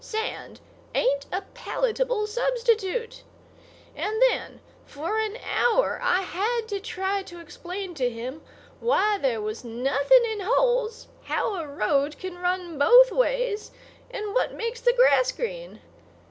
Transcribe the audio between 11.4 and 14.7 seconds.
a road can run both ways and what